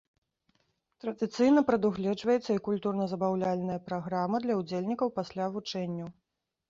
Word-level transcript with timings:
Традыцыйна 1.03 1.63
прадугледжваецца 1.67 2.51
і 2.57 2.63
культурна-забаўляльная 2.67 3.79
праграма 3.91 4.37
для 4.47 4.59
ўдзельнікаў 4.61 5.07
пасля 5.19 5.45
вучэнняў. 5.59 6.09